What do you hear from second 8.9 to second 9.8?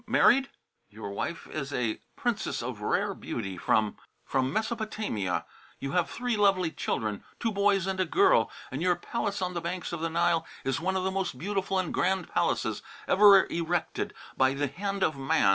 palace on the